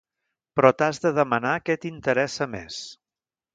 Però 0.59 0.71
t’has 0.79 0.99
de 1.03 1.11
demanar 1.19 1.53
què 1.69 1.77
t’interessa 1.85 2.51
més. 2.57 2.83